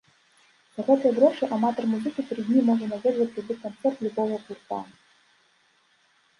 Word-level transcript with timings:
За 0.77 0.81
гэтыя 0.87 1.13
грошы 1.17 1.49
аматар 1.57 1.85
музыкі 1.91 2.21
тры 2.31 2.47
дні 2.49 2.65
можа 2.71 2.85
наведваць 2.95 3.29
любы 3.37 3.61
канцэрт 3.69 3.97
любога 4.09 4.43
гурта. 4.49 4.85